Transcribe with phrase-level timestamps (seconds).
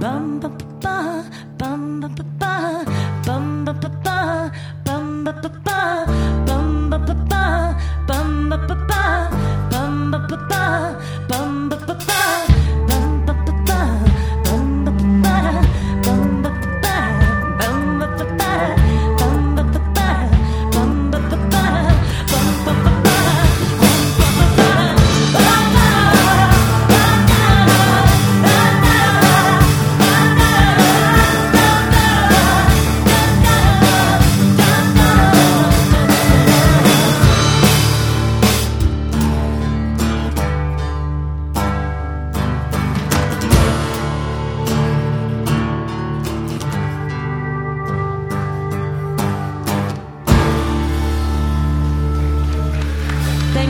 [0.00, 0.48] bum ba
[0.82, 0.96] ba
[1.58, 2.54] bum ba ba ba.
[3.26, 4.50] Bum ba ba ba.
[4.86, 5.80] Bum ba ba ba.
[6.46, 7.42] Bum ba ba ba.
[8.08, 9.02] Bum ba ba ba.
[9.70, 10.62] Bum ba ba ba.
[11.28, 12.29] Bum ba ba ba.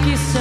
[0.00, 0.39] thank you so